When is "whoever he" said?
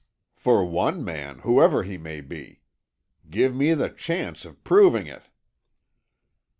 1.45-1.95